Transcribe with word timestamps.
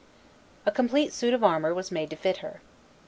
A 0.65 0.71
complete 0.71 1.13
suit 1.13 1.31
of 1.31 1.43
armor 1.43 1.75
was 1.75 1.91
made 1.91 2.09
to 2.09 2.15
fit 2.15 2.37
her. 2.37 2.61